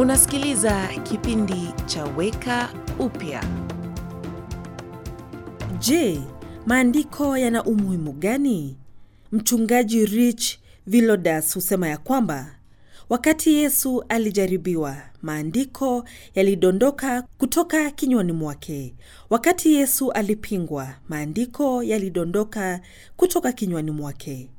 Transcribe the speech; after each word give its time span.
Unasikiliza 0.00 0.88
kipindi 1.02 1.68
cha 1.86 2.04
Weka 2.04 2.68
Upya. 2.98 3.44
Je, 5.78 6.20
maandiko 6.66 7.36
yana 7.38 7.64
umuhimu 7.64 8.12
gani? 8.12 8.76
Mchungaji 9.32 10.06
Rich 10.06 10.58
Villodas 10.86 11.54
husema 11.54 11.88
ya 11.88 11.98
kwamba 11.98 12.54
wakati 13.08 13.54
Yesu 13.54 14.04
alijaribiwa, 14.08 14.96
maandiko 15.22 16.04
yalidondoka 16.34 17.22
kutoka 17.38 17.90
kinywani 17.90 18.32
mwake. 18.32 18.94
Wakati 19.30 19.74
Yesu 19.74 20.12
alipingwa, 20.12 20.94
maandiko 21.08 21.82
yalidondoka 21.82 22.80
kutoka 23.16 23.52
kinywani 23.52 23.90
mwake. 23.90 24.50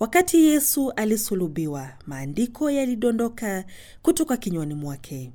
Wakati 0.00 0.46
Yesu 0.46 0.90
alisulubiwa, 0.92 1.88
maandiko 2.06 2.70
yalidondoka 2.70 3.64
kutoka 4.02 4.36
kinywani 4.36 4.74
mwake. 4.74 5.32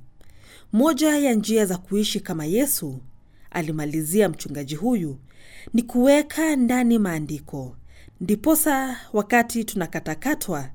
Moja 0.72 1.16
ya 1.18 1.34
njia 1.34 1.66
za 1.66 1.78
kuishi 1.78 2.20
kama 2.20 2.44
Yesu, 2.44 3.00
alimalizia 3.50 4.28
mchungaji 4.28 4.74
huyu, 4.74 5.18
ni 5.74 5.82
kuweka 5.82 6.56
ndani 6.56 6.98
maandiko, 6.98 7.76
ndiposa 8.20 8.96
wakati 9.12 9.64
tunakatakatwa 9.64 10.70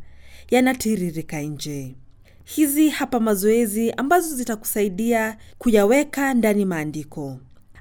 yanatiririka 0.51 1.41
nje. 1.41 1.95
Hizi 2.43 2.89
hapa 2.89 3.19
mazoezi 3.19 3.91
ambazo 3.91 4.35
zitakusaidia 4.35 5.37
kuyaweka 5.57 6.33
ndani 6.33 6.65
maandiko. 6.65 7.39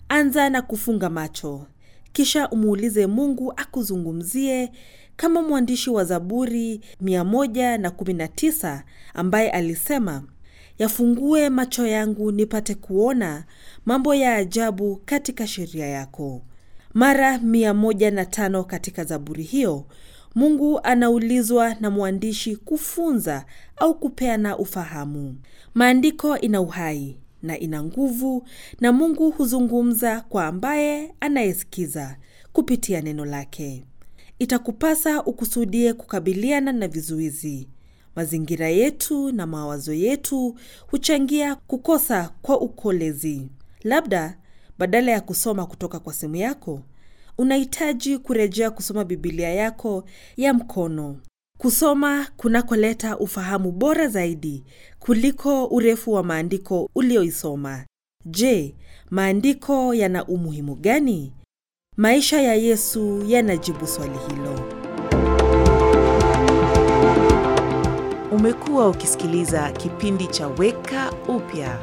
Anza 0.08 0.50
na 0.50 0.62
kufunga 0.62 1.10
macho, 1.10 1.66
kisha 2.14 2.48
umuulize 2.48 3.06
Mungu 3.06 3.52
akuzungumzie 3.56 4.70
kama 5.16 5.42
mwandishi 5.42 5.90
wa 5.90 6.04
Zaburi 6.04 6.80
119 7.02 8.80
ambaye 9.14 9.50
alisema, 9.50 10.22
yafungue 10.78 11.50
macho 11.50 11.86
yangu 11.86 12.32
nipate 12.32 12.74
kuona 12.74 13.44
mambo 13.86 14.14
ya 14.14 14.34
ajabu 14.34 15.00
katika 15.04 15.46
sheria 15.46 15.86
yako. 15.86 16.42
Mara 16.94 17.36
105 17.38 18.64
katika 18.64 19.04
Zaburi 19.04 19.42
hiyo 19.42 19.84
Mungu 20.34 20.80
anaulizwa 20.82 21.74
na 21.80 21.90
mwandishi 21.90 22.56
kufunza 22.56 23.44
au 23.76 23.94
kupeana 23.98 24.58
ufahamu. 24.58 25.36
Maandiko 25.74 26.38
ina 26.38 26.60
uhai 26.60 27.16
na 27.44 27.58
ina 27.58 27.82
nguvu, 27.84 28.46
na 28.80 28.92
Mungu 28.92 29.30
huzungumza 29.30 30.20
kwa 30.20 30.46
ambaye 30.46 31.14
anayesikiza 31.20 32.16
kupitia 32.52 33.00
neno 33.00 33.24
lake. 33.24 33.84
Itakupasa 34.38 35.24
ukusudie 35.24 35.92
kukabiliana 35.92 36.72
na 36.72 36.88
vizuizi. 36.88 37.68
Mazingira 38.16 38.68
yetu 38.68 39.32
na 39.32 39.46
mawazo 39.46 39.92
yetu 39.92 40.54
huchangia 40.86 41.54
kukosa 41.54 42.30
kwa 42.42 42.60
ukolezi. 42.60 43.48
Labda 43.82 44.38
badala 44.78 45.12
ya 45.12 45.20
kusoma 45.20 45.66
kutoka 45.66 45.98
kwa 46.00 46.14
simu 46.14 46.36
yako 46.36 46.80
unahitaji 47.38 48.18
kurejea 48.18 48.70
kusoma 48.70 49.04
Bibilia 49.04 49.48
yako 49.54 50.04
ya 50.36 50.54
mkono. 50.54 51.16
Kusoma 51.64 52.26
kunakoleta 52.36 53.18
ufahamu 53.18 53.72
bora 53.72 54.08
zaidi 54.08 54.64
kuliko 54.98 55.66
urefu 55.66 56.12
wa 56.12 56.22
maandiko 56.22 56.90
ulioisoma. 56.94 57.84
Je, 58.24 58.76
maandiko 59.10 59.94
yana 59.94 60.24
umuhimu 60.26 60.74
gani? 60.74 61.32
Maisha 61.96 62.42
ya 62.42 62.54
Yesu 62.54 63.24
yanajibu 63.26 63.86
swali 63.86 64.18
hilo. 64.28 64.60
Umekuwa 68.32 68.88
ukisikiliza 68.88 69.70
kipindi 69.72 70.26
cha 70.26 70.48
Weka 70.48 71.12
Upya, 71.28 71.78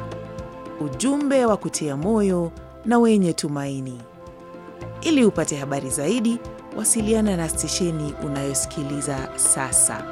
ujumbe 0.80 1.44
wa 1.46 1.56
kutia 1.56 1.96
moyo 1.96 2.52
na 2.84 2.98
wenye 2.98 3.32
tumaini. 3.32 4.00
Ili 5.02 5.24
upate 5.24 5.56
habari 5.56 5.90
zaidi, 5.90 6.38
wasiliana 6.76 7.36
na 7.36 7.48
stesheni 7.48 8.14
unayosikiliza 8.24 9.28
sasa. 9.36 10.04